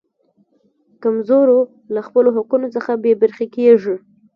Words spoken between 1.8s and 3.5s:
له خپلو حقونو څخه بې برخې